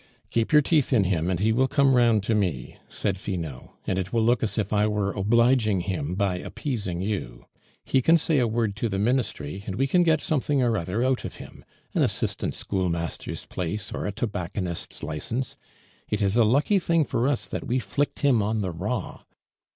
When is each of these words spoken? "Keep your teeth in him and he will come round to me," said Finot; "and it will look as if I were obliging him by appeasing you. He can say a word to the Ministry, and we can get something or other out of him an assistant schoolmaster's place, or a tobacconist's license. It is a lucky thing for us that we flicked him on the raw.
"Keep 0.31 0.51
your 0.51 0.63
teeth 0.63 0.91
in 0.93 1.03
him 1.03 1.29
and 1.29 1.39
he 1.39 1.51
will 1.53 1.67
come 1.67 1.93
round 1.93 2.23
to 2.23 2.33
me," 2.33 2.77
said 2.89 3.19
Finot; 3.19 3.69
"and 3.85 3.99
it 3.99 4.11
will 4.11 4.23
look 4.23 4.41
as 4.41 4.57
if 4.57 4.73
I 4.73 4.87
were 4.87 5.11
obliging 5.11 5.81
him 5.81 6.15
by 6.15 6.37
appeasing 6.39 7.01
you. 7.03 7.45
He 7.85 8.01
can 8.01 8.17
say 8.17 8.39
a 8.39 8.47
word 8.47 8.75
to 8.77 8.89
the 8.89 8.97
Ministry, 8.97 9.61
and 9.67 9.75
we 9.75 9.85
can 9.85 10.01
get 10.01 10.19
something 10.19 10.59
or 10.63 10.75
other 10.75 11.03
out 11.03 11.23
of 11.23 11.35
him 11.35 11.63
an 11.93 12.01
assistant 12.01 12.55
schoolmaster's 12.55 13.45
place, 13.45 13.91
or 13.91 14.07
a 14.07 14.11
tobacconist's 14.11 15.03
license. 15.03 15.55
It 16.09 16.19
is 16.23 16.35
a 16.35 16.43
lucky 16.43 16.79
thing 16.79 17.05
for 17.05 17.27
us 17.27 17.47
that 17.49 17.67
we 17.67 17.77
flicked 17.77 18.21
him 18.21 18.41
on 18.41 18.61
the 18.61 18.71
raw. 18.71 19.21